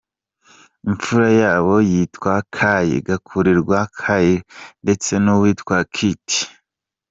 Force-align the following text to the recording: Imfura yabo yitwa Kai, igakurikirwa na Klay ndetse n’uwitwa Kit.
Imfura 0.87 1.27
yabo 1.41 1.73
yitwa 1.89 2.33
Kai, 2.55 2.89
igakurikirwa 2.99 3.77
na 3.83 3.89
Klay 3.97 4.29
ndetse 4.83 5.11
n’uwitwa 5.23 5.77
Kit. 5.93 6.27